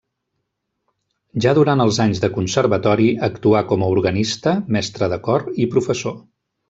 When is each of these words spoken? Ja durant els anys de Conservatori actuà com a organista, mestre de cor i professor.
Ja 1.43 1.51
durant 1.57 1.83
els 1.85 1.99
anys 2.05 2.21
de 2.23 2.29
Conservatori 2.37 3.11
actuà 3.29 3.61
com 3.73 3.85
a 3.85 3.91
organista, 3.97 4.55
mestre 4.79 5.11
de 5.15 5.21
cor 5.29 5.47
i 5.67 5.69
professor. 5.77 6.19